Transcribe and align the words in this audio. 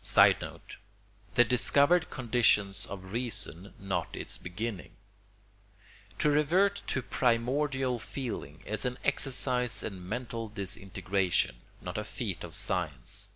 [Sidenote: 0.00 0.74
The 1.36 1.44
discovered 1.44 2.10
conditions 2.10 2.84
of 2.84 3.12
reason 3.12 3.74
not 3.78 4.08
its 4.12 4.38
beginning.] 4.38 4.96
To 6.18 6.30
revert 6.30 6.82
to 6.88 7.00
primordial 7.00 8.00
feeling 8.00 8.64
is 8.66 8.84
an 8.84 8.98
exercise 9.04 9.84
in 9.84 10.08
mental 10.08 10.48
disintegration, 10.48 11.58
not 11.80 11.96
a 11.96 12.02
feat 12.02 12.42
of 12.42 12.56
science. 12.56 13.30